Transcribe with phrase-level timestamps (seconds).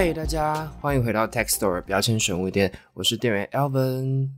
[0.00, 4.28] 嗨，大家欢迎回到 Tech Store 标签选物店，我是店员 Alvin。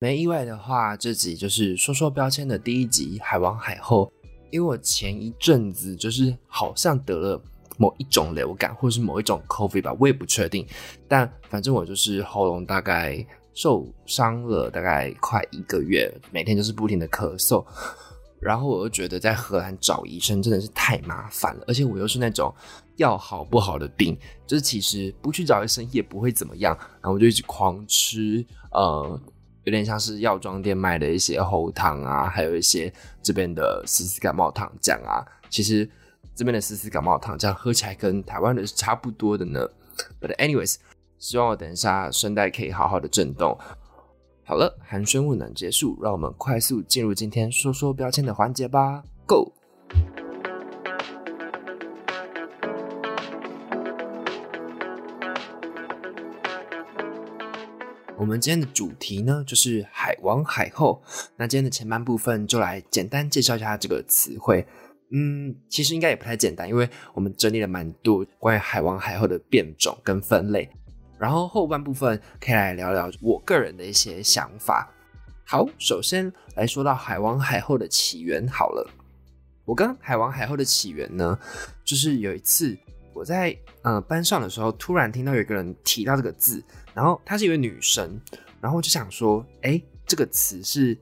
[0.00, 4.12] 没意外的话，这集就是说说标签的第一集《海王海后》。
[4.50, 7.40] 因为我前一阵子就是好像得了
[7.76, 10.66] 某一种流感，或是某一种 COVID 吧，我也不确定。
[11.06, 17.64] 但反正我就是喉咙大概受伤了，大概快一个月，每天就是不停的咳嗽。
[18.40, 22.54] 然后我又觉得在荷兰找医生真的是太麻烦了，而且我又是那种
[22.96, 26.76] 要好不好的病，就是其实不去找医生也不会怎么样。
[26.78, 29.20] 然后我就一直狂吃，呃，
[29.64, 35.26] 有点像是药妆店卖的一些喉糖啊，还有一些这边的丝丝感冒糖浆啊。
[35.50, 35.88] 其实
[36.34, 39.68] 这边的丝丝感冒糖浆喝起来跟台湾的是差不多的呢。
[40.20, 40.76] But anyways，
[41.18, 43.58] 希望我等一下声带可以好好的震动。
[44.48, 49.04] 好了，寒暄问暖结束，让我们快速进入今天说说标签的环节吧。
[49.26, 49.52] Go！
[58.16, 61.02] 我们今天的主题呢，就是海王海后。
[61.36, 64.66] 那今天的前半部分就来简单介绍一下这个词汇。
[65.10, 70.70] 嗯，其实应该也不太简单，因为我们整理了蛮多关于海王海后的变种跟分类。
[71.18, 74.88] 然后后半部分可以来聊聊我个人的一些想法。
[75.44, 78.46] 好，首先来说到海王海后的起源。
[78.48, 78.88] 好了，
[79.64, 81.38] 我跟海王海后的起源呢，
[81.84, 82.76] 就是有一次
[83.14, 86.62] 我在呃班上的时候，突然听到有一个人提到这个字，
[86.94, 88.20] 然后她是一位女生，
[88.60, 90.96] 然后我就想说，哎，这个词是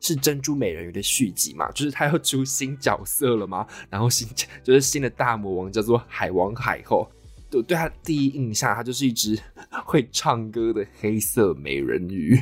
[0.00, 1.68] 是珍珠美人鱼的续集嘛？
[1.72, 3.66] 就是她要出新角色了吗？
[3.90, 4.28] 然后新
[4.62, 7.10] 就是新的大魔王叫做海王海后。
[7.52, 9.38] 我，对他第一印象，他就是一只
[9.84, 12.38] 会唱歌的黑色美人鱼。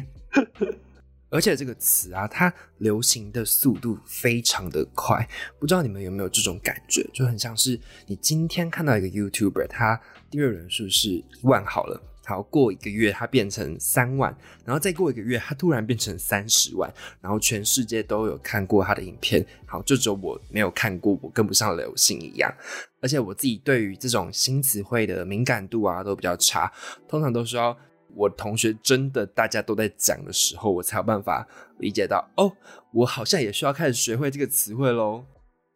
[1.28, 7.04] 而且这个词啊，它流行的速度非常的快，不知道你们有没有这种感觉？
[7.12, 12.00] 就很像是你今天看到一个 YouTuber，他订阅人数是万好了。
[12.26, 22.52] 好，过一个月它变成三万，然后再过一个月它突然变成三十万，然后全世界都有看过他的影片，好，就只有我没有看过，我跟不上流行一样。
[23.00, 26.72] 而且我自己对于这种新词汇的敏感度啊都比较差，
[27.06, 27.76] 通常都是要
[28.16, 31.46] 我同学真的大家都在讲的时候，我才有办法
[31.78, 32.52] 理解到哦，
[32.92, 35.24] 我好像也需要开始学会这个词汇喽。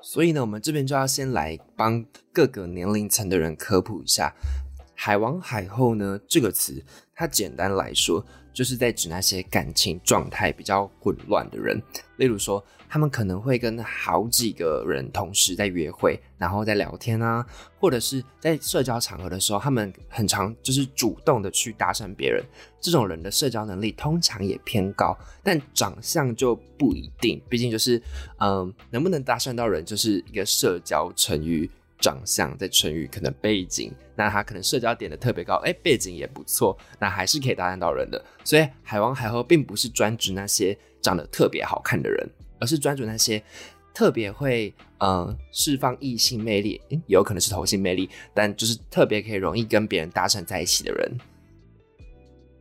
[0.03, 4.35] 所以呢，我们这边就要先来帮各个年龄层的人科普一下。
[5.03, 6.21] 海王海后呢？
[6.29, 6.85] 这个词，
[7.15, 8.23] 它简单来说，
[8.53, 11.83] 就是在指那些感情状态比较混乱的人。
[12.19, 17.43] 例如说，他们可能会跟好几个人同时在约会，然后在聊天啊，
[17.79, 22.45] 或者是在社交场合的时候，他们很常就是主动的去搭讪别人。
[22.79, 27.41] 这种人的社交能力通常也偏高，但长相就不一定。
[27.49, 27.99] 毕竟就是，
[28.39, 31.71] 嗯，能不能搭讪到人，就是一个社交成语。
[32.01, 38.25] 长相在成语可能背景，那他可能社交点的特别高，哎，背景也不错，那还是可以搭讪到人的。
[38.43, 42.29] 所以海王海后并不是专指那些长得特别好看的人，
[42.59, 43.43] 而是专指那些
[43.93, 51.13] 特别会嗯释放异性魅力，也有可能是同性魅力，但就是特别可以容易跟别人搭讪在一起的人。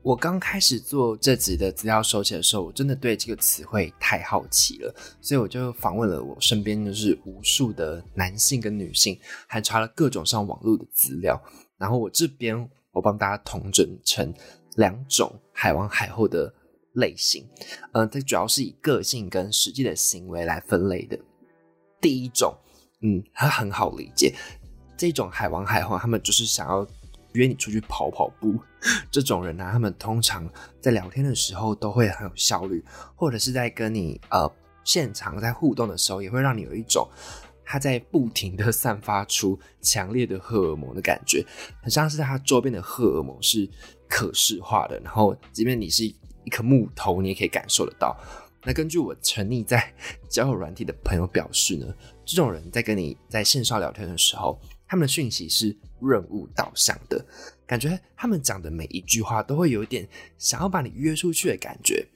[0.01, 11.39] 我刚开始做这集的资料收集的时候，我真的对这个词汇太好奇了，所以我就访问了我身边就是无数的男性跟女性，还查了各种上网络的资料。
[11.77, 14.33] 然后我这边我帮大家统整成
[14.75, 16.51] 两种海王海后的
[16.93, 17.45] 类型，
[17.91, 21.19] 嗯，它主要是以个性跟实际的行为来分类的。
[21.99, 22.55] 第一种，
[23.01, 24.33] 嗯，它很好理解，
[24.95, 26.87] 这种海王海后他们就是想要。
[27.33, 28.59] 约你出去跑跑步，
[29.11, 30.49] 这种人呢，他们通常
[30.81, 32.83] 在聊天的时候都会很有效率，
[33.15, 34.51] 或者是在跟你呃
[34.83, 37.07] 现场在互动的时候，也会让你有一种
[37.63, 41.45] 他在不停的散发出强烈的荷尔蒙的感觉，
[41.81, 43.69] 很像是他周边的荷尔蒙是
[44.07, 48.17] 可视化的，然后即便你是一颗木头，你也可以感受得到。
[48.63, 49.93] 那根据我沉溺在
[50.27, 51.85] 交友软体的朋友表示呢，
[52.25, 55.73] 这种人在跟你在线上聊天的时候，他们的讯息是。
[56.01, 57.21] 任务导向的
[57.67, 60.07] 感觉，他们讲的每一句话都会有一点
[60.37, 62.07] 想要把你约出去的感觉。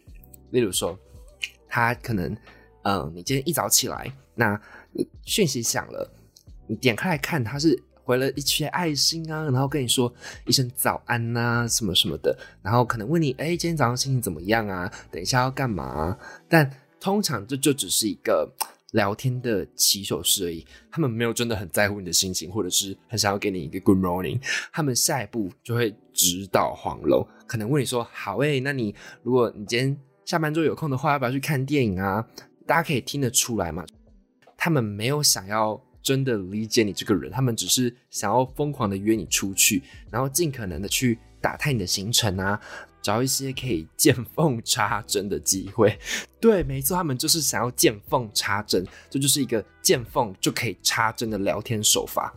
[0.52, 0.98] 例如说，
[1.68, 2.34] 他可能，
[2.84, 4.58] 嗯，你今天一早起来，那
[4.94, 6.10] 你讯息响了，
[6.66, 10.10] 你点开来看，他是回了一些爱心啊，然后跟你说
[10.46, 14.90] 一声早安呐，什么什么的，然后可能问你，哎，今天早上心情怎么样啊？
[15.12, 16.18] 等一下要干嘛？
[16.48, 16.72] 但
[17.02, 18.50] 通常这就只是一个。
[18.94, 24.42] 聊天的起手式而已，他们没有真的很在乎你的心情，或者是很想要给你一个 good morning。
[24.72, 32.26] 他们下一步就会直捣黄龙，可能问你说：“好诶，那你如果你今天下班之后有空的话，要不要去看电影啊？”
[32.66, 33.86] 大家可以听得出来嘛，
[34.56, 42.58] 他们没有想要真的理解你这个人，他们只是想要疯狂的约你出去，然后尽可能的去打探你的行程啊，
[43.04, 46.00] 找一些可以见缝插针的机会。
[46.42, 52.34] 对，没错，他们就是想要见缝插针，这就是一个见缝就可以插针的聊天手法。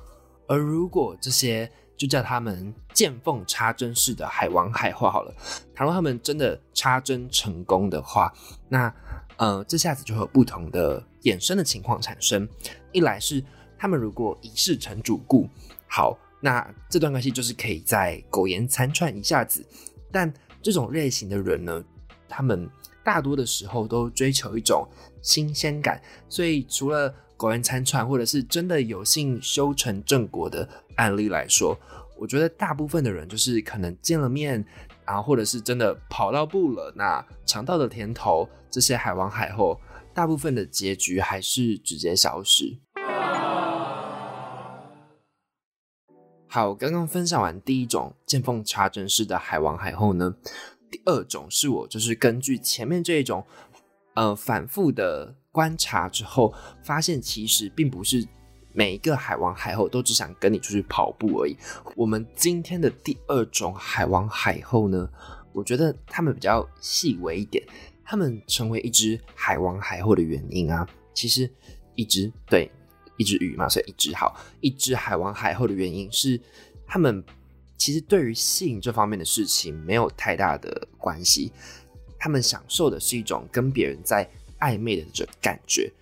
[0.49, 5.35] 而如果这些就叫他们见缝插针式的海王海话好了，
[5.75, 8.33] 倘若他们真的插针成功的话，
[8.69, 8.93] 那
[9.39, 12.49] 呃，这下子就会有不同的衍生的情况产生。
[12.93, 13.43] 一来是
[13.79, 15.49] 他们如果一世成主顾，
[15.89, 19.67] 好，那这段关系就是可以在苟延残喘一下子。
[20.13, 20.33] 但
[20.63, 21.85] 这种类型的人呢，
[22.29, 22.69] 他们
[23.05, 24.89] 大多的时候都追求一种
[25.23, 31.79] 新鲜感，所以除了苟延残喘或者是真的有幸修成正果的案例来说，
[32.19, 34.65] 我觉得大部分的人就是可能见了面，
[35.05, 39.79] 然后或者是真的跑到步了，那尝到的甜头，这些海王海后，
[40.15, 42.79] 大部分的结局还是直接消失。
[46.57, 50.35] 好，刚刚分享完第一种见缝插针式的海王海后呢，
[50.91, 53.45] 第二种是我就是根据前面这一种，
[54.15, 58.27] 呃，反复的观察之后，发现其实并不是
[58.73, 61.55] 每一个海王海后都只想跟你出去跑步而已。
[61.95, 65.07] 我们今天的第二种海王海后呢，
[65.53, 67.63] 我觉得他们比较细微一点，
[68.03, 71.53] 他们成为一只海王海后的原因啊，其实
[71.97, 72.71] 一只对。
[73.17, 74.39] 一只鱼嘛，所以一只好。
[74.61, 76.41] 一只海王海后的原因是，
[76.87, 77.23] 他们
[77.77, 81.53] 其实对于性这方面的事情没有太大的关系，
[82.19, 84.29] 他们享受的是一种跟别人在
[84.61, 85.93] 暧昧的这感觉。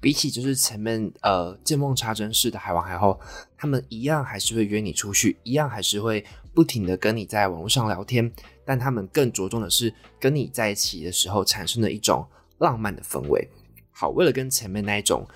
[0.00, 3.20] 比起就是前面呃见缝插针式的海王海后，
[3.56, 8.30] 他们一样还是会约你出去，一样还是会不停的跟你在网络上聊天，
[8.64, 12.26] 但他们更着重的是跟你在一起的时候产生的一种
[12.58, 13.48] 浪漫的氛围。
[13.90, 15.26] 好，为了跟前面那一种。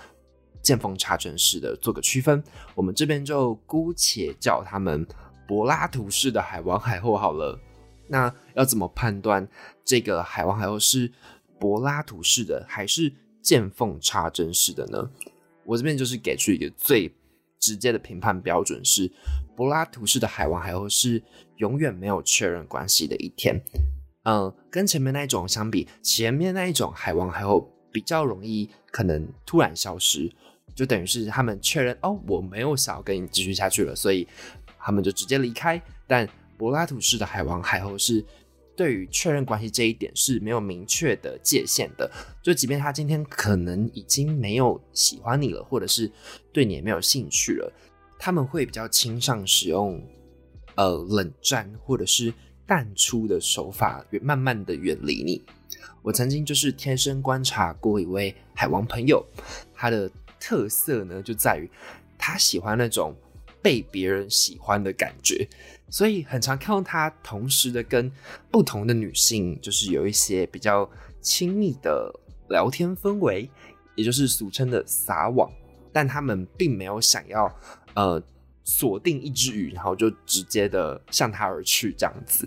[0.66, 2.42] 见缝插针式的做个区分，
[2.74, 5.06] 我们这边就姑且叫他们
[5.46, 7.56] 柏拉图式的海王海后好了。
[8.08, 9.46] 那要怎么判断
[9.84, 11.12] 这个海王海后是
[11.60, 15.08] 柏拉图式的还是见缝插针式的呢？
[15.64, 17.14] 我这边就是给出一个最
[17.60, 19.08] 直接的评判标准是：
[19.56, 21.22] 柏拉图式的海王海后是
[21.58, 23.62] 永远没有确认关系的一天。
[24.24, 30.28] 嗯，跟前面那一种相比，前面那一种海王海后比较容易可能突然消失。
[30.76, 34.28] 就等于是他们确认哦，我没有想要跟你继续下去了，所以
[34.78, 35.80] 他们就直接离开。
[36.06, 36.28] 但
[36.58, 38.22] 柏拉图式的海王海后是
[38.76, 42.10] 对于确认关系这一点是没有明确的界限的。
[42.42, 46.12] 就即便他今天可能已经没有喜欢你了，或者是
[46.52, 47.72] 对你也没有兴趣了，
[48.18, 49.98] 他们会比较倾向使用
[50.74, 52.30] 呃冷战或者是
[52.66, 55.42] 淡出的手法，慢慢的远离你。
[56.02, 59.24] 我曾经就是天生观察过一位海王朋友，
[59.74, 60.10] 他的。
[60.38, 61.70] 特色呢，就在于
[62.18, 63.14] 他喜欢那种
[63.62, 65.46] 被别人喜欢的感觉，
[65.90, 68.10] 所以很常看到他同时的跟
[68.50, 70.88] 不同的女性，就是有一些比较
[71.20, 72.12] 亲密的
[72.48, 73.50] 聊天氛围，
[73.94, 75.50] 也就是俗称的撒网。
[75.92, 77.50] 但他们并没有想要
[77.94, 78.22] 呃
[78.64, 82.46] 锁定一只鱼，然后就直接的向他而去这样子。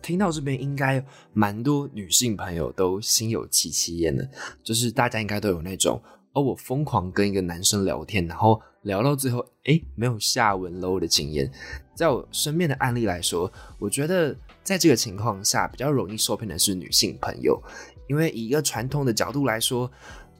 [0.00, 1.04] 听到这边，应该
[1.34, 4.26] 蛮多女性朋友都心有戚戚焉的，
[4.64, 6.02] 就是大家应该都有那种。
[6.32, 11.50] 而我疯狂跟一个男生聊天，然后聊到最后，哎，没有下文喽的经验，
[11.94, 17.60] 在我身边的案例来说，我觉得在这个情况下比较容易受骗的是女性朋友，
[18.08, 19.90] 因为以一个传统的角度来说，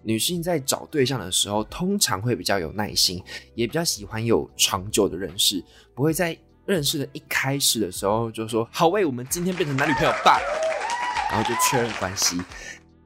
[0.03, 3.23] 女性在找对象的时候，通常会比较有耐心，
[3.55, 5.63] 也比较喜欢有长久的认识，
[5.95, 10.39] 不会在认识的一开始的时候就说好，喂，我们今天变成男女朋友吧，
[11.31, 12.41] 然后就确认关系。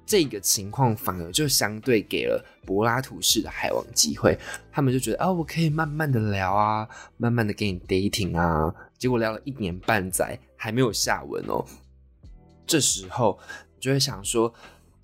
[0.06, 4.38] 这个情况反而就相对给了柏拉图式的海王机会，
[4.70, 11.64] 他们就觉得啊，我可以慢慢的聊啊，慢慢的给你 dating 啊，结果聊了一年半载还没有下文哦。
[12.66, 13.38] 这时候
[13.80, 14.52] 就会想说，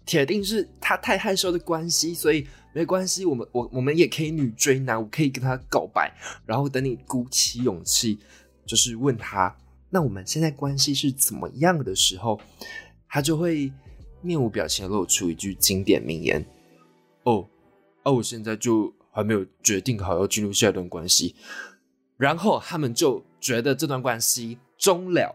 [0.04, 6.12] 铁定是他太害羞的关系，所以没关系，我们我我们也可以女追男，我可以跟他告白，
[6.44, 8.18] 然后等你鼓起勇气，
[8.66, 9.56] 就是问他，
[9.88, 12.38] 那我们现在关系是怎么样的时候，
[13.08, 13.72] 他就会。
[14.22, 16.44] 面无表情露出一句经典名言
[17.24, 17.48] ：“哦，
[18.04, 21.34] 哦，我现在就还没有决定好要进入下一段关系。”
[22.16, 25.34] 然后他们就觉得这段关系终了。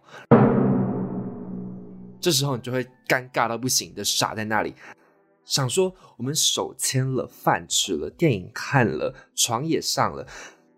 [2.20, 4.74] 这时候你就会尴尬到不行的傻在那里，
[5.44, 10.27] 想说：“我们手牵了，饭吃了，电影看了，床也上了，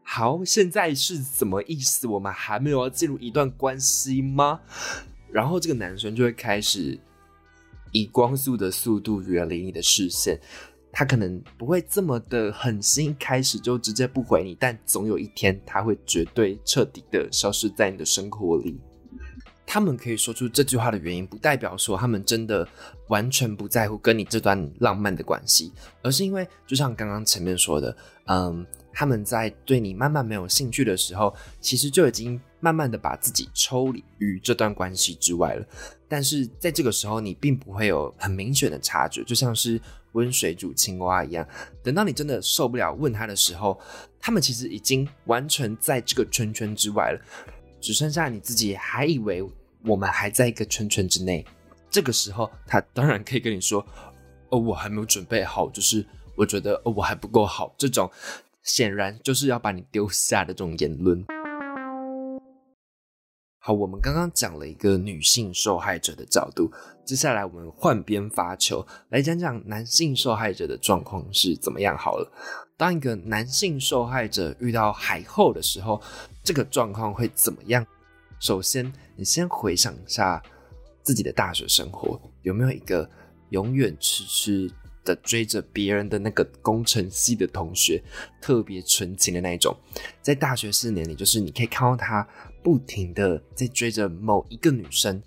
[0.04, 2.08] 好，现在是什么意思？
[2.08, 4.62] 我们还没有要进入一段关系吗？”
[5.32, 7.00] 然后这个男生就会开始。
[7.92, 10.40] 以光速的速度远离你的视线，
[10.92, 18.80] 他可能不会这么的狠心，开始就直接不回你，但总有一天他会绝对彻底的消失在你的生活里。
[19.70, 22.66] 他们可以说出这句话的原因，不代表说他们真的
[23.10, 27.96] 完全不在乎跟你这段浪漫的关系，而是因为就像刚刚前面说的，
[28.28, 35.66] 嗯，他们在对你慢慢没有兴趣的时候，其实就已经慢慢的把自己抽离于这段关系之外了。
[36.08, 39.80] 但是在这个时候，你并不会有很明显的察觉，就像是
[40.14, 41.48] 温水煮青蛙一样。
[41.84, 43.80] 等到你真的受不了问他的时候，
[44.20, 47.22] 他们其实已经完全在这个圈圈之外了。
[47.80, 49.48] 只剩下你自己，还以为
[49.86, 51.46] 我们还在一个圈圈之内。
[51.90, 53.86] 这个时候，他当然可以跟你说
[54.50, 58.10] ：“哦，我还没有准备好，就是我觉得哦，我还不够好。”这种
[58.64, 61.24] 显然就是要把你丢下的这种言论。
[63.68, 66.72] 好，我们刚刚讲了一个女性受害者的角度，
[67.04, 71.98] 接下来我们换边发球，来讲讲男性受害者的状况是怎么样。
[71.98, 72.32] 好了，
[72.78, 76.02] 当一个男性受害者遇到海后的时候，
[76.46, 77.86] 这个状况会怎么样？
[78.40, 80.42] 首先，你先回想一下
[81.04, 83.10] 自己的大学生活，有没有一个
[83.50, 84.72] 永远痴痴
[85.08, 88.04] 的追着别人的那个工程系的同学，
[88.40, 89.76] 特别纯情的那一种，
[90.22, 92.28] 在大学四年里，就是你可以看到他。
[92.64, 95.24] 不停的在追着某一个女生，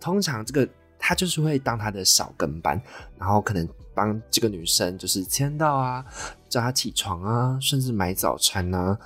[0.00, 2.80] 通常这个他就是会当他的小跟班，
[3.16, 6.04] 然后可能帮这个女生就是签到啊，
[6.48, 8.98] 叫她起床啊，甚至买早餐啊。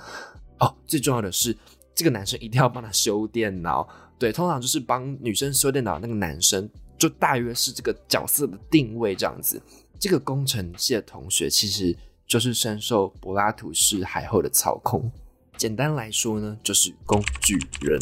[0.59, 1.55] 哦，最重要的是，
[1.93, 3.87] 这个男生一定要帮他修电脑。
[4.17, 9.61] 对，通常就是帮女生修电脑那个男生，就大约是这个角色的定位这样子。
[9.99, 11.95] 这个工程系的同学其实
[12.27, 15.11] 就是深受柏拉图式海后的操控。
[15.57, 17.99] 简单来说呢，就是工具人。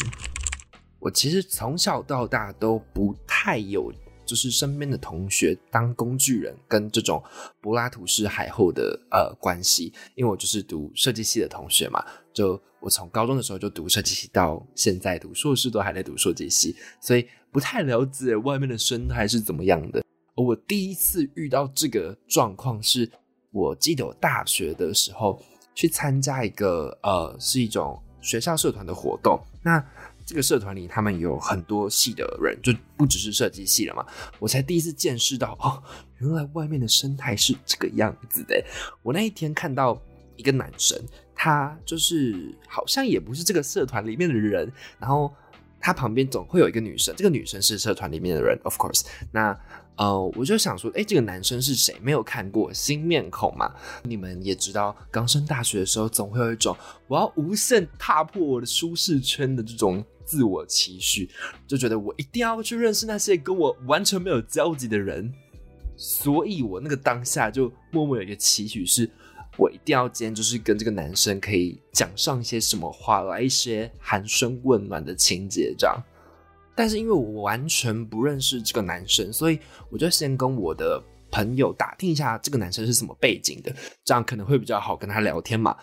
[0.98, 3.90] 我其实从小到大都不太有，
[4.26, 7.22] 就是身边的同学当工具人，跟这种
[7.60, 9.92] 柏拉图式海后的呃关系。
[10.16, 20.04] 因为我就是读设计系的同学嘛，就我从高中的时候就读设计系，到现在读硕士都还在读设计系，所以不太了解外面的生态是怎么样的。
[20.36, 23.10] 我第一次遇到这个状况是，
[23.50, 25.42] 我记得我大学的时候。
[25.78, 29.38] 去参加一个呃，是一种学校社团的活动。
[29.62, 29.78] 那
[30.24, 34.02] 这个社团里，他们有很多系的人，就不只是设计系了嘛。
[34.38, 35.82] 我才第一次见识到，哦，
[36.16, 38.58] 原来外面的生态是这个样子的。
[39.02, 40.00] 我那一天看到
[40.36, 40.98] 一个男生，
[41.34, 45.30] 他就是好像也不是这个社团里面的人，然后
[45.78, 49.04] 他旁边总会有一个女生，这个女生是社团里面的人，of course。
[49.30, 49.54] 那
[49.96, 51.96] 呃，我就想说，哎，这个男生是谁？
[52.02, 53.72] 没有看过新面孔嘛？
[54.02, 56.76] 你们也知道，刚升大学的时候，总会有一种
[57.08, 61.30] 我要无限踏破我的舒适圈的这种自我期许，
[61.66, 65.32] 就觉得我一定要去认识那些跟我完全没有交集的人。
[65.96, 69.10] 所以我那个当下就默默有一个期许，是
[69.56, 75.96] 我一定要今天就是跟这个男生可以讲上一些什么话，来一些寒暄问暖的情节，这样。
[76.76, 79.58] 但是因为我完全不认识这个男生，所以
[79.90, 85.76] 我就先跟我的朋友打听一下这个男生是什么背景的，这样可能会比较好跟他聊天嘛。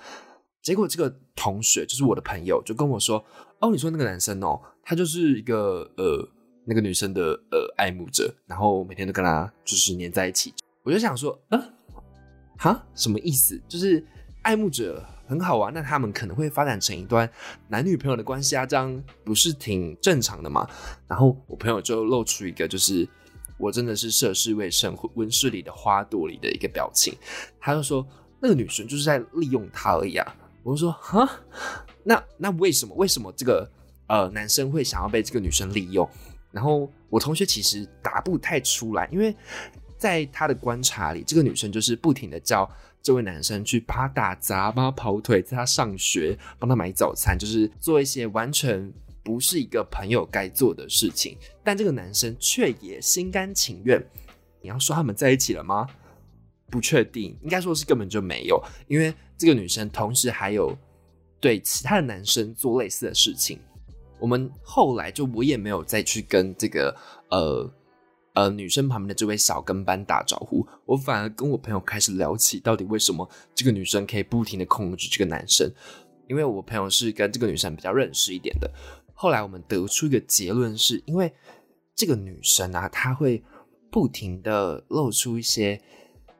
[0.62, 3.22] 结果这个同学就是我的朋友，就跟我说
[3.60, 6.26] ：“哦，你说那个男生哦，他就是一个呃
[6.66, 11.74] 那个女生的呃爱慕者，然后每天都跟他就是黏在一起。”我就想说：“嗯，
[12.58, 13.62] 哈，什么意思？
[13.68, 14.06] 就是
[14.44, 17.30] 爱慕者？”很好啊，那他们可能会发展成一段
[17.70, 20.68] 男女朋友的关系啊，这样不是挺正常的吗？
[21.08, 23.08] 然后我朋友就露出一个，就是
[23.58, 27.16] 我真的是涉世未深，温室里的花朵里的一个表情。
[27.60, 28.06] 他就说
[28.42, 30.36] 那个女生就是在利用他而已啊。
[30.62, 31.30] 我就说哈，
[32.04, 33.70] 那那为什么为什么这个
[34.08, 36.08] 呃男生会想要被这个女生利用？
[36.52, 39.36] 然后我同学其实答不太出来，因为
[39.98, 42.70] 在他的观察里，这个女生就是不停的叫。
[43.04, 48.90] 这位男生去帮他打杂，帮他跑腿，在他上学，帮他买早餐，就是做一些完全
[49.22, 51.38] 不是一个朋友该做的事情。
[51.66, 54.02] 但这个男生却也心甘情愿。
[54.62, 55.86] 你要说他们在一起了吗？
[56.72, 60.74] 不确定，应该说是根本就没有，因为这个女生同时还有
[61.42, 63.60] 对其他的男生做类似的事情。
[64.18, 66.96] 我们后来就我也没有再去跟这个
[67.30, 67.70] 呃。
[68.34, 75.72] 呃，女生旁边的这位小跟班打招呼，我反而跟我朋友开始聊起，到底为什么这个女生可以不停的控制这个男生？
[76.28, 78.72] 因为我朋友是跟这个女生比较认识一点的。
[79.14, 81.32] 后来我们得出一个结论，是因为
[81.96, 83.44] 这个女生啊，她会
[83.92, 85.80] 不停的露出一些，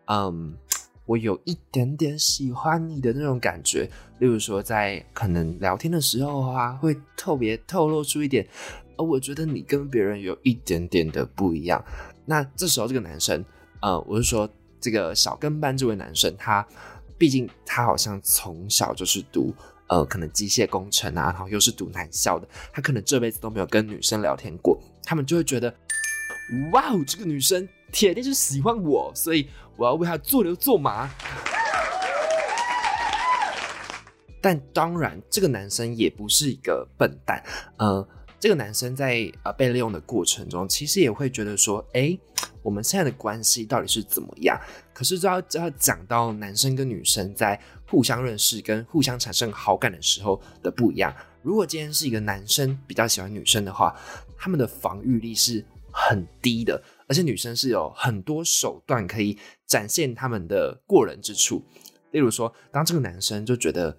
[0.06, 0.58] 嗯，
[1.06, 3.88] 我有一点点喜欢你的那种感觉。
[4.20, 8.48] 例如说，在可能聊天的时候啊，会特别透露出一点。
[8.98, 11.84] 而我觉得你跟别人有一点点的不一样。
[12.26, 13.44] 那这时候这个男生，
[13.82, 16.66] 呃，我是说这个小跟班这位男生，他
[17.18, 19.54] 毕竟他好像从小就是读
[19.88, 25.74] 呃可能机械工程啊，然后又是读男校的，他可能这辈子都没有跟女生聊天过，他们就会觉得，
[26.72, 29.48] 哇哦，这个女生铁定是喜欢我，所以
[29.78, 31.10] 我要为她做牛做马。
[34.42, 37.42] 但当然，这个男生也不是一个笨蛋，
[37.78, 38.06] 呃，
[38.44, 42.20] 这个男生在呃被利用的过程中，其实也会觉得说，哎，
[42.62, 44.60] 我们现在的关系到底是怎么样？
[44.94, 47.58] 可是就要就要讲到男生跟女生在
[47.88, 51.16] 互相认识跟互相产生好感的时候的不一样。
[51.42, 53.98] 如果今天是一个男生比较喜欢女生的话，
[54.38, 61.64] 他们的防御力是很低的，而且女生是有很多手段可以展现他们的过人之处。
[62.12, 63.98] 例如说，当这个男生就觉得。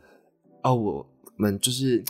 [0.62, 2.02] 哦，我们就是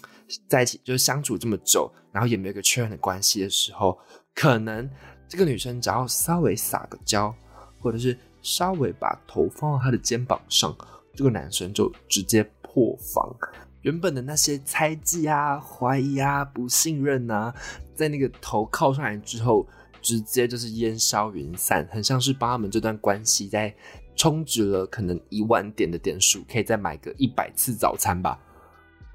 [0.49, 3.99] 在一起，就是相处这么久，然后也没有个确认的关系的时候，
[4.35, 4.89] 可能
[5.29, 7.35] 这个女生只要稍微撒个娇，
[7.81, 10.77] 或者是稍微把头放到他的肩膀上，
[11.15, 13.35] 这个男生就直接破防。
[13.83, 17.55] 原本的那些猜忌啊、怀疑啊、不信任啊，
[17.95, 19.67] 在那个头靠上来之后，
[20.01, 23.75] 直接就是烟消云散，很像是帮他们这段关系在。
[24.17, 28.39] 充值了可能一万点的点数，可以再买个一百次早餐吧。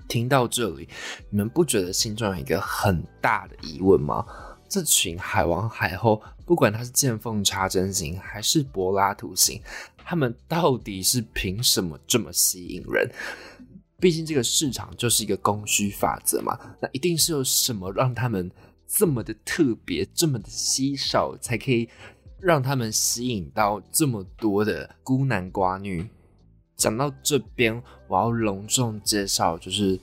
[0.09, 0.89] 听到这里，
[1.29, 4.25] 你们不觉得心中有一个很大的疑问吗？
[4.67, 9.61] 这群海王海后，不管他是见缝插针型还是柏拉图型，
[10.03, 13.09] 他们到底是凭什么这么吸引人？
[13.97, 18.51] 毕竟这个市场就是一个供需法则嘛，那一定是有什么让他们
[18.85, 21.87] 这么的特别，这么的稀少，才可以。
[22.41, 26.09] 让他们吸引到这么多的孤男寡女。
[26.79, 29.99] 讲到这边，我要隆重介绍，就是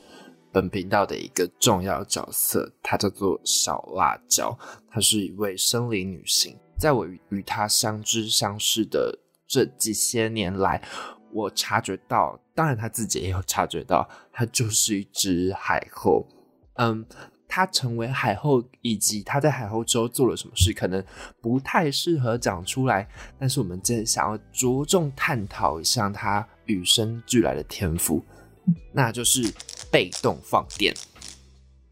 [0.52, 4.56] 本频道的一个重要角色，她叫做小辣椒。
[4.90, 10.82] 她是一位生理女性，在我与她相知相识的这几些年来，
[11.32, 16.28] 我察觉到，当然她自己也有察觉到，她就是一只海后。
[16.74, 17.04] 嗯。
[17.48, 21.02] 她成为海后，以及她在海后之后做了什么事，可能
[21.40, 23.08] 不太适合讲出来。
[23.38, 28.24] 但是我们真的想要着重探讨一下她与生俱来的天赋，
[28.92, 29.52] 那就是
[29.90, 30.94] 被动放电。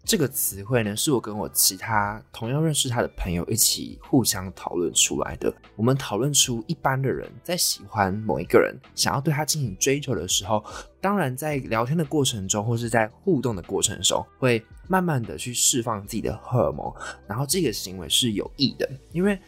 [0.06, 5.50] 这个词汇呢，是我跟我其他同样认识他的朋友一起互相讨论出来的。
[5.76, 10.62] 我们讨论出，一般的人在喜欢某一个人，想要对他进行追求的时候，
[11.00, 16.92] 当然在聊天的过程中，或是在互动的过程中，会慢慢的去释放自己的荷尔蒙。
[17.26, 19.38] 然后这个行为是有益的，因为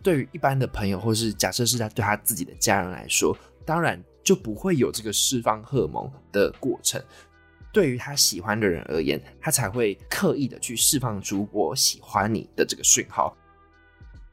[0.00, 7.00] 对于一般的朋友，或是假设是在对他自己的家人来说，当然就不会有这个释放荷尔蒙的过程。
[7.72, 13.36] 对于他喜欢的人而言，他才会刻意的去释放出“我喜欢你”的这个讯号。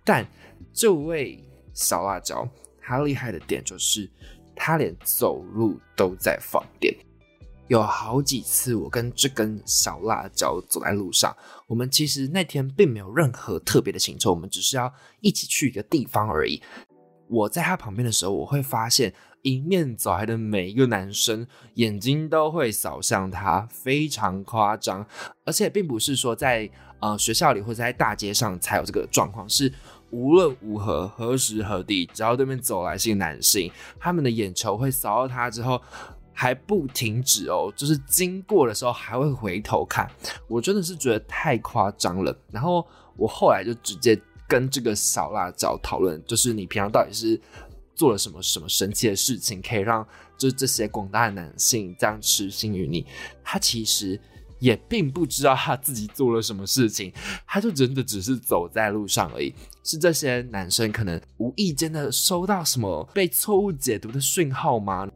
[0.06, 0.23] 但
[0.71, 2.47] 这位小辣椒，
[2.80, 4.08] 他厉害的点就是，
[4.56, 6.95] 他连走路都在放电。
[7.67, 16.62] 有好几次，我跟这根小辣椒走在路上，我们其实那天并没有任何特别的行程，我们只是要一起去一个地方而已。
[17.27, 19.12] 我在他旁边的时候，我会发现。
[19.43, 25.06] 迎面走来的每一个男生，眼睛都会扫向他，非常夸张。
[25.45, 29.71] 而且并不是说在呃学校里或者在大街上才有这个状况，是
[30.12, 35.82] 无论如何何时何地，只要对面走来是一个男性，他们的眼球会扫到他之后
[36.34, 40.10] 还不停止哦，就是经过的时候还会回头看。
[40.47, 42.38] 我真的是觉得太夸张了。
[42.51, 42.86] 然后
[43.17, 47.41] 我后来就直接跟这个小辣椒讨论，就是你平常到底是。
[48.02, 50.04] 做了什么什么神奇的事情，可以让
[50.36, 53.06] 就这些广大的男性这样痴心于你？
[53.44, 54.20] 他其实
[54.58, 57.14] 也并不知道他自己做了什么事情，
[57.46, 59.54] 他就真的只是走在路上而已。
[59.84, 65.08] 是这些男生可能无意间的收到什么被错误解读的讯号吗？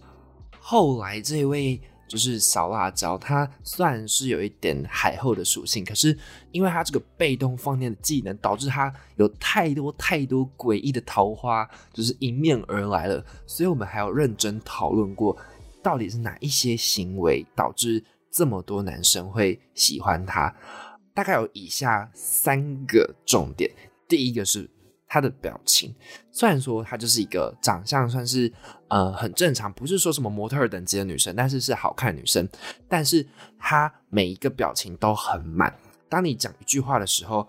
[0.59, 1.81] 后来这位。
[2.07, 6.17] 就是小辣椒，它算是有一点海后的属性，可是
[6.51, 13.25] 因为它这个被动放电的技能，导致它有太多太多诡异的桃花，就是迎面而来了。
[13.45, 15.35] 所以我们还要认真讨论过，
[15.81, 20.55] 到底是哪一些行为导致这么多男生会喜欢他？
[21.13, 23.71] 大概有以下三个重点。
[24.07, 24.69] 第一个是。
[25.07, 25.95] 她的表情，
[26.31, 28.51] 虽然说她就是一个长相算是
[28.89, 32.47] 呃很正常，不是说什么模特等级的女生，但是是好看女生。
[32.87, 33.25] 但是
[33.59, 35.73] 她每一个表情都很满。
[36.09, 37.47] 当你讲一句话的时候，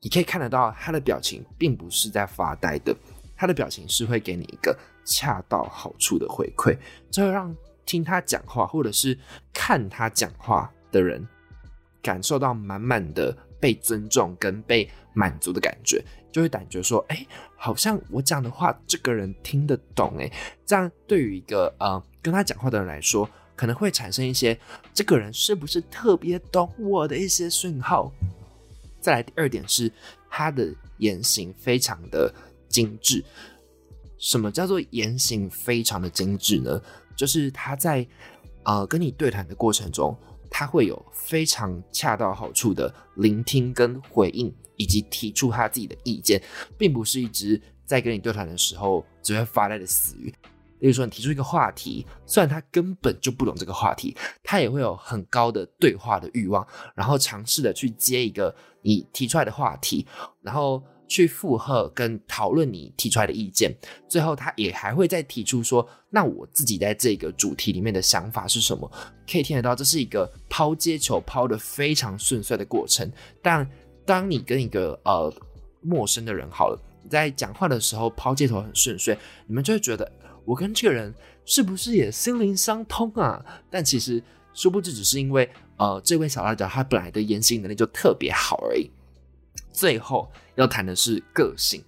[0.00, 2.94] 你可以看得到她的表情并不是在发呆的，
[3.36, 6.76] 她的表情是会给你一个恰到好处的回馈，
[7.10, 7.54] 这会让
[7.84, 9.18] 听她讲话或者是
[9.52, 11.26] 看她讲话的人
[12.02, 20.30] 感受到满满的被尊重跟被满足的感觉，就会感觉说，哎，好像我讲的话，这个人听得懂，哎，
[20.64, 24.58] 这样对于一个呃跟他讲话的人来说，可能会产生一些
[24.92, 28.12] 这个人是不是特别懂我的一些讯号。
[29.00, 29.90] 再来第二点是
[30.28, 32.32] 他的言行非常的
[32.68, 33.24] 精致。
[34.18, 36.80] 什么叫做言行非常的精致呢？
[37.14, 38.06] 就是他在
[38.64, 40.16] 呃跟你对谈的过程中，
[40.50, 46.42] 他会有非常恰到好处的聆听跟回应，以及提出他自己的意见，
[46.78, 50.32] 并不是一直在跟你对谈的时候只会发呆的死鱼。
[50.78, 60.06] 例如说，你提出一个话题，虽然他根本就不懂这个话题，他也会有很高的对话的欲望，然后尝试的去接一个你提出来的话题，
[60.42, 60.82] 然后。
[61.08, 63.72] 去附和跟讨论你提出来的意见，
[64.08, 68.90] 最后他也还会再提出说，那我自己在这个主题里面的想法是什么？
[69.30, 73.10] 可以听得到，这是一个抛接球抛的非常顺遂的过程。
[73.42, 73.68] 但
[74.04, 75.32] 当你跟一个呃
[75.80, 79.16] 陌生的人好了，你在讲话的时候抛接头很顺遂，
[79.46, 80.10] 你们就会觉得
[80.44, 81.14] 我跟这个人
[81.44, 83.44] 是不是也心灵相通啊？
[83.70, 88.90] 但其实殊不知只是因为呃这位小辣椒他本来的言行能力就特别好而已。
[89.76, 91.84] 最后要谈的是个性，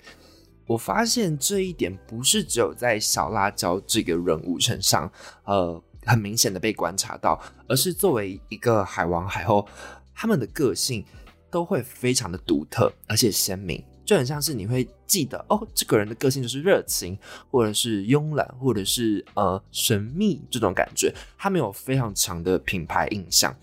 [0.66, 5.10] 我发现这一点不是只有在小辣椒这个人物身上，
[5.44, 9.66] 呃，很明显的被观察到，而是作为一个海王海后，
[10.14, 11.02] 他们的个性
[11.50, 17.18] 都会非常的独特而且鲜明，就很像是你会记得哦，这个人的个性就是热情，
[17.50, 23.56] 或者是慵懒，或者是呃神秘这种感觉，他们有非常强的品牌印象。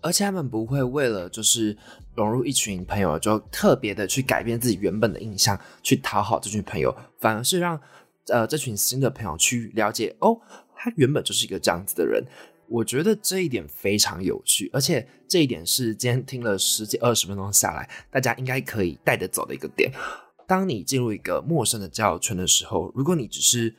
[0.00, 1.76] 而且他们不会为了就是
[2.14, 7.80] 融入一群朋友，就特别的去改变自己原本的印象，去讨好这群朋友，反而是让
[8.28, 10.40] 呃这群新的朋友去了解哦，
[10.76, 12.24] 他原本就是一个这样子的人。
[12.68, 19.90] 我觉得这一点非常有趣，而且这一点是今天听了十几二十分钟下来，大家应该可以带得走的一个点。
[20.46, 23.74] 当你进入一个陌生的交友圈的时候，如果你只是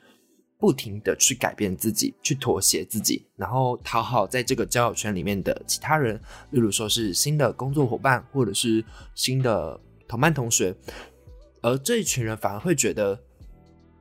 [0.62, 6.16] 不停的去改变自己，去妥协自己，然后讨好在这个交友圈里面的其他人，
[6.52, 10.74] 例如说是新的工作伙伴，或者是新的同班同学，
[11.62, 13.20] 而这一群人反而会觉得，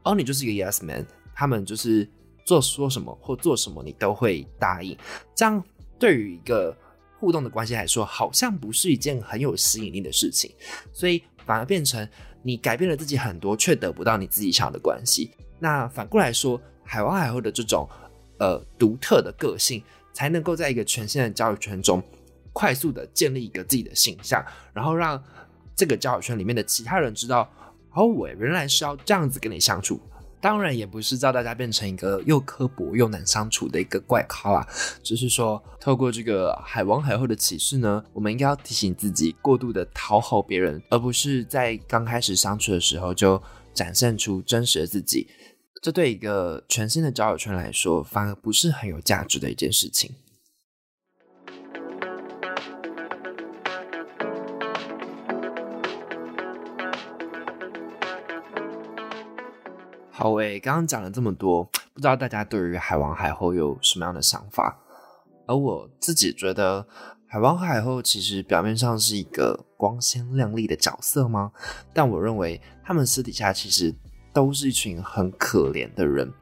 [0.05, 2.07] 哦，你就是一个 yes man，他们就是
[2.45, 4.95] 做说什么或做什么你都会答应，
[5.35, 5.65] 这样
[5.99, 6.77] 对于一个
[7.19, 10.55] 互动的关系来说，好像不是一件很有吸引力的事情，
[10.93, 12.07] 所以反而变成
[12.43, 15.31] 你改变了自己很多，却得不到你自己想要的关系。
[15.61, 17.89] 那反过来说，海王海后的这种
[18.39, 19.81] 呃独特的个性，
[20.13, 22.03] 才能够在一个全新的交友圈中，
[22.53, 25.23] 快速的建立一个自己的形象，然后让
[25.77, 27.49] 这个交友圈里面的其他人知道，
[27.93, 30.01] 哦，我原来是要这样子跟你相处。
[30.43, 34.67] 当然，也不是叫大家变成一个又刻薄又难相处的一个怪咖啦，
[35.03, 43.43] 只是说，透过这个海王海后的启示呢，我们应该要提醒自己，过度的讨好别人，而不是在刚开始相处的时候就
[43.75, 45.29] 展现出真实的自己。
[45.83, 50.15] 这对一个全新的交友圈来说，反而不是很有价值的一件事情。
[60.11, 61.65] 好诶，刚刚讲了这么多，
[61.95, 64.79] 不知道大家对于海王海后有什么样的想法？
[65.47, 66.87] 而我自己觉得，
[67.27, 71.53] 海王海后其实表面上是一个光鲜亮丽的角色吗？
[71.95, 73.95] 但我认为他们私底下其实。
[74.33, 76.33] 都是一群很可怜的人。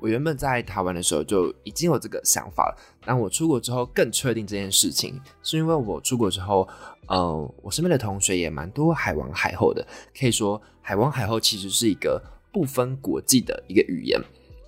[0.00, 6.68] 我原本在台湾的时候就已经有这个想法了，但我出国之后更确定这件事情，是因为我出国之后，
[7.08, 9.84] 嗯，我身边的同学也蛮多海王海后的，
[10.16, 12.22] 可以说海王海后其实是一个
[12.52, 14.20] 不分国际的一个语言。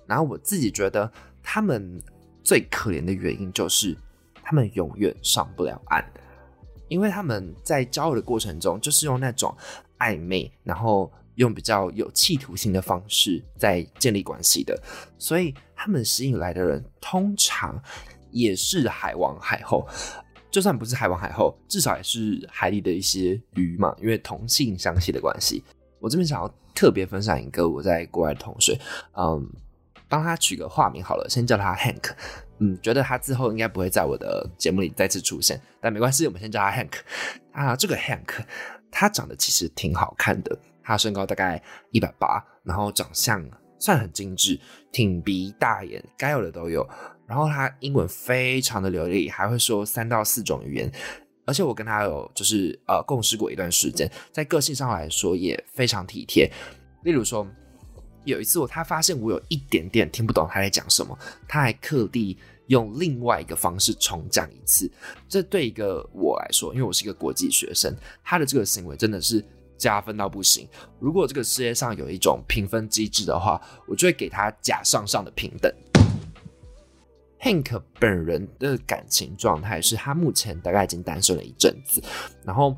[0.05, 1.09] 然后我自己觉得
[1.41, 2.01] 他们
[2.43, 3.95] 最可怜的原因就是
[4.43, 6.03] 他们永远上不了岸，
[6.89, 9.55] 因为他们在交友的过程中就是用那种
[9.97, 11.09] 暧昧，然后。
[11.35, 14.79] 用比较有企图性的方式在建立关系的，
[15.17, 17.81] 所以他们吸引来的人通常
[18.31, 19.87] 也是海王海后，
[20.49, 25.63] 就算不是海王海后，至少也是海里的一些鱼嘛，因为同性相吸的关系。
[25.99, 28.79] 我这边想要特别分享一个我在国外的同学，
[29.15, 29.47] 嗯，
[30.09, 32.13] 帮他取个化名好了，先叫他 Hank。
[32.59, 36.93] 嗯，觉得他之后应该不会在我的节目里再次出现，但没关系，我们先叫他 Hank。
[37.51, 38.45] 啊，这个 Hank
[38.91, 40.57] 他长得其实挺好看的。
[40.83, 43.43] 他身高大概一百八，然后长相
[43.79, 44.59] 算很精致，
[44.91, 46.87] 挺鼻大眼，该有的都有。
[47.27, 50.91] 然后他英文非常的流利，还会说三到四种语言。
[51.45, 56.49] 而且我跟他有就是呃共事过一段时间，在个性上来说也非常体贴。
[57.03, 57.45] 例如说，
[58.25, 61.17] 有一次我他发现我有一点点听不懂他在讲什么，
[61.47, 64.89] 他还特地用另外一个方式重讲一次。
[65.27, 69.43] 这对一个我来说，因为我是一个国际学生，他的这个行为真的是
[69.81, 70.69] 加分到不行。
[70.99, 75.73] 如果这个世界上有一种评分机制的话，我就会给他假上上的平等。
[77.41, 81.99] Hank 本人的感情状态是他目前大概已经单身了一阵子，
[82.45, 82.75] 然后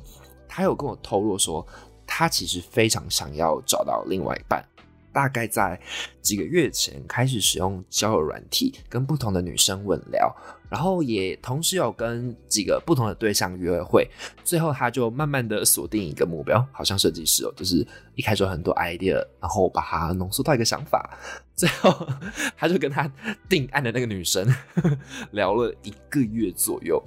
[0.47, 1.67] 他有跟我透露说，
[2.07, 4.65] 他其实非常想要找到另外一半。
[5.13, 5.79] 大概在
[6.21, 10.35] 几个月前开始使用交友软体，跟不同的女生稳聊，
[10.69, 14.09] 然后也同时有跟几个不同的对象约会。
[14.43, 21.17] 最后他就慢慢的锁定一个目标，好像设计师哦，就是一开始有很多 idea，然后把它浓缩到一个想法。
[21.55, 22.07] 最后
[22.57, 23.09] 他就跟他
[23.47, 24.47] 定案的那个女生
[25.31, 27.01] 聊了一个月左右。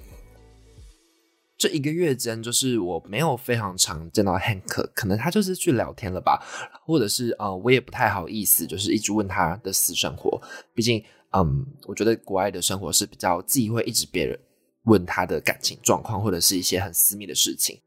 [1.59, 6.45] 这一个月间，就是我没有非常常见到 Hank，可能他就是去聊天了吧，
[6.85, 10.39] 或者是呃，我也不太好意思，就是一直问他的私生活。
[10.75, 14.39] 毕竟，嗯，我觉得国外的生活是比较忌讳一直别人
[14.85, 17.81] 问他的感情状况，或者是一些很私密的事情。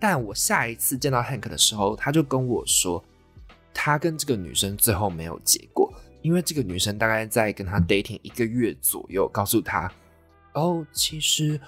[0.00, 3.04] 但我下一次见到 Hank 的时候，他就跟我说，
[3.72, 9.92] 他跟这个女生最后没有结果，因为这个女生大概在跟他 dating 一个月左右，告诉他，
[10.54, 11.60] 哦，其实。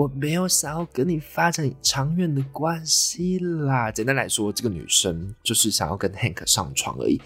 [0.00, 3.92] 我没有想要跟你发展长远的关系啦。
[3.92, 7.20] 简单来说，这个女生就是想要跟 Hank 上床而已。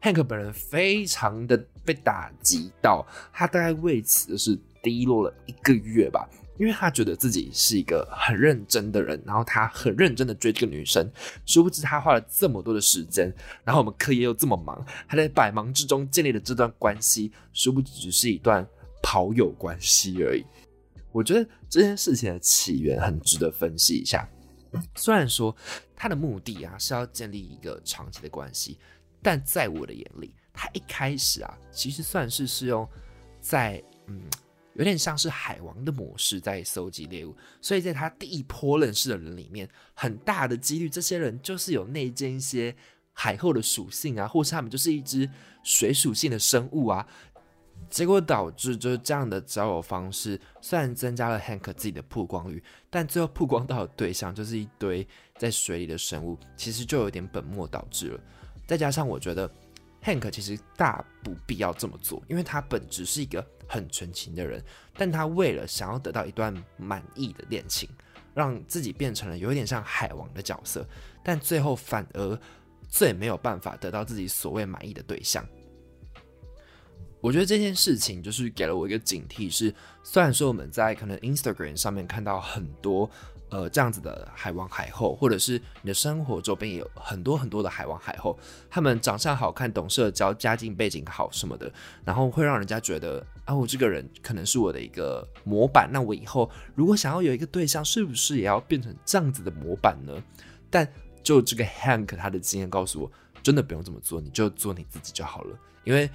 [0.00, 6.26] Hank 本人非常的被打击到，他大概为此就是低落了一个月吧，
[6.56, 11.06] 因为他觉得自己是一个很认真的人，然后他很认真的追这个女生，
[11.44, 13.30] 殊不知他花了这么多的时间，
[13.62, 18.66] 然后我们课业又这么忙，他在百忙之中建立了这段关系，殊不知只是一段
[19.02, 20.42] 跑友关系而已。
[21.16, 24.28] 我觉得这件事情的起源很值得分析一下。
[24.94, 25.56] 虽然说
[25.94, 28.78] 他的目的啊是要建立一个长期的关系，
[29.22, 32.86] 但在我的眼里，他一开始啊其实算是是用
[33.40, 34.20] 在嗯
[34.74, 42.76] 有点像是海王的模式在搜集猎物，所以在他第一波认识的人里面，很大的几率这些人就是有内建一些
[43.14, 45.26] 海后的属性啊，或是他们就是一只
[45.62, 47.08] 水属性的生物啊。
[47.88, 55.06] 结果导致就是这样的交友方式，虽然增加了 Hank 自己的曝光率，但最后曝光到的对象就是一堆
[55.38, 58.20] 在水里的生物，其实就有点本末倒置了。
[58.66, 59.50] 再加上我觉得
[60.02, 64.62] Hank 其实大不必要这么做，因为他本质是一个很纯情的人，
[64.94, 67.88] 但他为了想要得到一段满意的恋情，
[68.34, 70.86] 让自己变成了有点像海王的角色，
[71.22, 72.38] 但最后反而
[72.88, 75.46] 最没有办法得到自己所谓满意的对象。
[77.26, 83.10] 我觉得这件事情就是给了我一个警惕，是虽然说我们在可能 Instagram 上面看到很多
[83.48, 88.38] 呃这样子的海王海后，或者是你的生活周边也有很多很多的海王海后，
[88.70, 91.68] 他们长相好看、懂社交、家境背景好什么的，
[92.04, 95.90] 然后会让人家觉得啊，我这个人可能是我的一个模板。
[95.92, 100.12] 那我以后如果想要有一个对象，是不是也要变成这样子的模板呢？
[100.70, 100.88] 但
[101.24, 103.10] 就这个 Hank 他的经验告诉我，
[103.42, 106.08] 真的不用这么做，你就做你自己就好了，因为。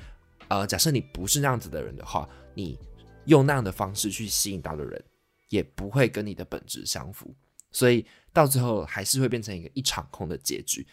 [0.51, 2.77] 呃，假设你不是那样子的人的话，你
[3.23, 5.01] 用那样的方式去吸引到的人，
[5.47, 7.33] 也不会跟你的本质相符，
[7.71, 10.85] 所以到最后还是会变成一个一场空的结局。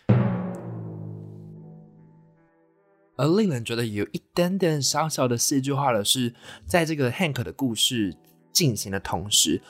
[3.16, 6.32] 而令人觉得有一点点小小的戏剧化的是，
[6.64, 8.16] 在这个 Hank 的故事
[8.52, 9.60] 进行的同时，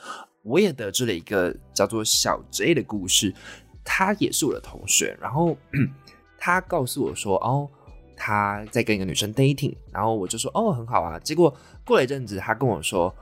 [0.43, 3.33] 我也得知了一个叫做小 J 的故事，
[3.83, 5.57] 他也是我的同学，然后
[6.37, 7.67] 他告诉我说，哦。
[8.19, 11.17] 他在跟一个女生 dating，然后我就说哦很好啊。
[11.19, 11.55] 结果
[11.85, 13.15] 过了一阵子，他跟我说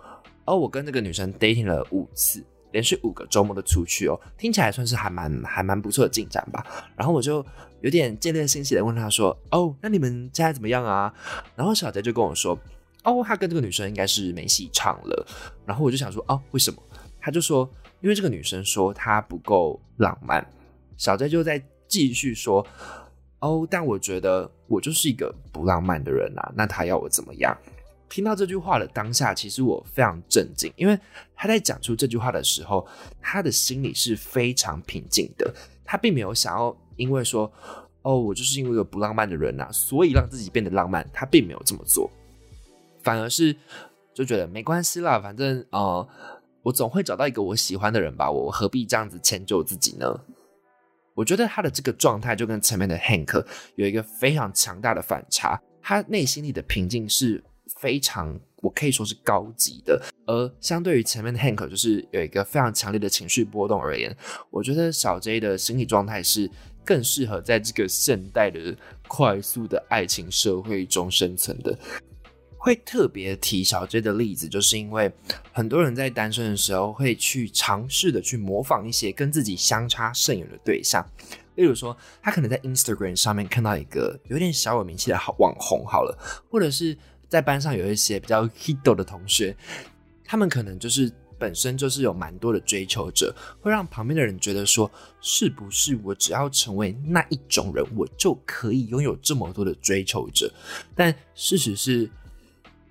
[0.45, 6.65] 哦，我跟这个女生 dating 了五次，连续五个周末的出去哦，听起来算是还蛮还蛮不错的进展吧。
[6.95, 7.45] 然后我就
[7.81, 11.13] 有点见猎欣喜的问他说哦，那你们现在怎么样啊？
[11.55, 12.57] 然后小杰就跟我说
[13.03, 15.27] 哦，他跟这个女生应该是没戏唱了。
[15.63, 16.81] 然后我就想说哦，为什么？
[17.21, 17.69] 他就说
[18.01, 20.43] 因为这个女生说她不够浪漫。
[20.97, 22.65] 小杰就在继续说。
[23.39, 27.55] 哦，但我觉得我就是一个不浪漫的人啊，那他要我怎么样？
[28.09, 30.97] 听到这句话的当下，其实我非常震惊，因为
[31.35, 32.87] 他在讲出这句话的时候，
[33.21, 37.51] 他的心里是非常平静的，他并没有想要因为说，
[38.01, 42.09] 哦，我就是因为一个不浪漫的人啊，所以让自己变得浪漫，他并没有这么做，
[43.03, 43.53] 反而是
[44.13, 46.07] 就觉得没关系啦，反正呃，
[46.63, 50.19] 我总会找到一个我喜欢的人吧，我何必这样子迁就自己呢？
[51.17, 57.43] 我觉得他的这个状态就跟前面的 Hank 有一个非常强大的反差，他内心里的平静是
[57.81, 64.15] 非常，我可以说是高级的，而相对于前面的 Hank 就是有一个非常强烈的情绪波动而言，
[64.51, 66.47] 我觉得小 J 的心理状态是
[66.85, 68.77] 更适合在这个现代的
[69.07, 71.75] 快速的爱情社会中生存的。
[72.67, 75.09] 会特别提小 J 的例子，就是因为
[75.53, 81.01] 很多人在单身的时候会去尝试的去模仿一些跟自己相差甚远的对象，
[81.55, 86.13] 例如说，他可能在 Instagram 上面看到一个有点小有名气的好网红，好了，
[86.51, 86.97] 或者是
[87.29, 89.55] 在班上有一些比较 hit 的同学，
[90.25, 100.53] 他们可能就是本身就是有蛮多的追求者，会让旁边的人觉得说，是不是我只要成为那一种人，我就可以拥有这么多的追求者？
[100.93, 102.11] 但事实是。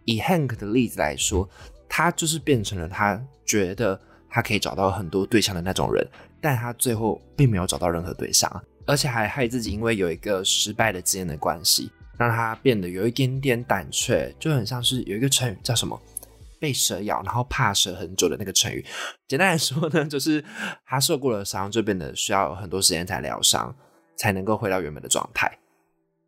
[0.07, 1.47] 以 Hank 的例子来说，
[1.88, 6.07] 他就是变成了他觉得他可以找到很多对象的那种人，
[6.40, 8.51] 但他最后并没有找到任何对象，
[8.87, 16.01] 而且还害自己因为有一个失败的经验的关系，让他变得有一点点胆怯，就很像是有一个成语叫什么
[16.61, 18.85] “被蛇咬”，然后怕蛇很久的那个成语。
[19.29, 20.42] 简单来说呢，就是
[20.87, 23.75] 他受过了伤，就变得需要很多时间才疗伤，
[24.16, 25.59] 才能够回到原本的状态。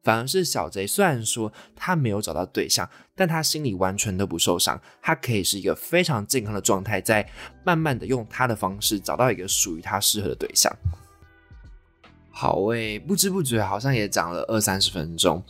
[0.08, 7.28] 反而是小贼，虽然说他没有找到对象，但他心里完全都不受伤，他可以是一个非常健康的状态，在
[7.62, 10.74] 慢慢的用他的方式找到一个属于他适合的对象。
[12.30, 15.44] 好喂，不知不觉好像也讲了二三十分钟，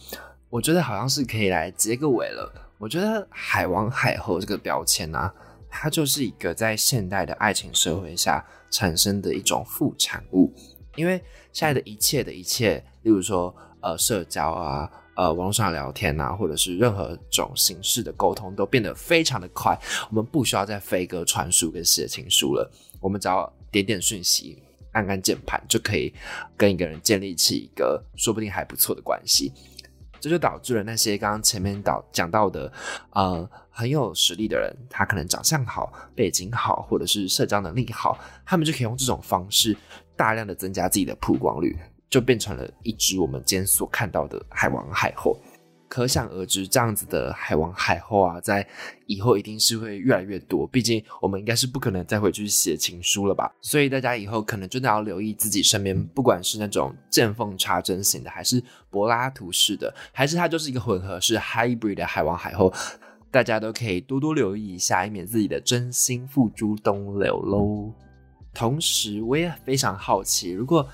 [0.51, 2.53] 我觉得好像是可以来结个尾了。
[2.79, 5.33] 我觉得海王海后这个标签啊，
[5.71, 10.53] 它就是一个在现代的爱情社会下产生的一种副产物，
[10.97, 13.55] 因为现在的一切的一切，例如说。
[13.81, 19.79] 呃，社交啊，呃，网络上聊天啊，或者是任何种形式的沟通，都变得非常的快。
[20.11, 24.63] 我们不需要再飞鸽传书跟写情书了，我们只要点点讯息，
[24.93, 26.13] 按按键盘，就可以
[26.57, 29.53] 跟一个人建立起一个说不定还不错的关系。
[30.21, 32.73] 这就导致了那些刚刚前面导讲到的，
[33.13, 39.77] 呃，很有实力的人，他可能长相好、背景好，或者是社交能力好，他们就可以用这种方式
[40.17, 41.79] 大量的增加自己的曝光率。
[42.11, 45.39] 就变成了一只我们今天所看到的海王海后，
[45.89, 48.67] 可想而知，这样子的海王海后啊，在
[49.07, 50.67] 以后一定是会越来越多。
[50.67, 53.51] 毕竟我们应该是不可能再回去写情书了吧？
[53.61, 62.73] 所以大家以后可能真的要留意自己身边，不管是那种见缝插针型的，还是柏拉图式的，还是它就是一个混合式 hybrid 的海王海后，
[63.31, 67.93] 大家都可以多多留意一下，以免自己的真心付诸东流喽。
[68.55, 70.87] 同时，我也非常好奇，如果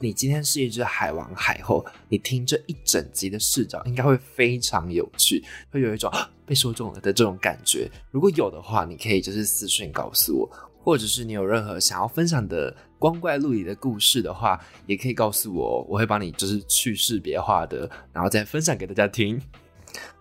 [0.00, 6.10] 你今天是一只海王海后，你听这一整集的视角应该会非常有趣，会有一种
[6.46, 7.90] 被说中了的这种感觉。
[8.10, 10.48] 如果有的话，你可以就是私信告诉我，
[10.84, 19.40] 或者是你有任何想要分享的光怪陆离的故事的话，也可以告诉我，我会帮你就是去识别化的，然后再分享给大家听。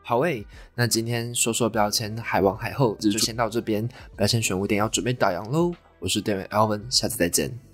[0.02, 5.72] 好诶，那今天说说标签海王海后就先到这边，标签玄武店要准备打烊喽。
[6.00, 7.66] 我是店员 Alvin，下次再见。